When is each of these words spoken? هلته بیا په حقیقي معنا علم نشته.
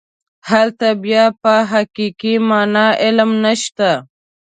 هلته 0.49 0.87
بیا 1.03 1.25
په 1.41 1.53
حقیقي 1.71 2.35
معنا 2.49 2.87
علم 3.03 3.29
نشته. 3.43 3.89